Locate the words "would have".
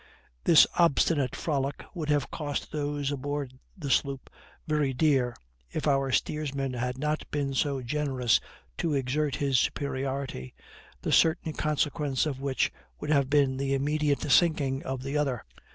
1.93-2.31, 12.99-13.29